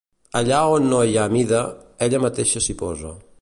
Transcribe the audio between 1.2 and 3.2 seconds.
mida, ella mateixa s'hi posa.